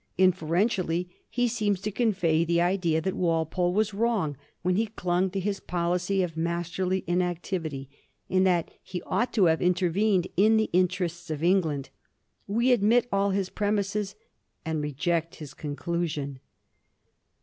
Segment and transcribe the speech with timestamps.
[0.17, 5.39] Inferentially he seems to convey the idea that Walpole was wrong when he clung to
[5.39, 7.87] his policy of mas terly inactivity,
[8.27, 11.91] and that he ought to have intervened in the interests of England.
[12.47, 14.15] We admit all his premises
[14.65, 16.39] and reject his conclusion.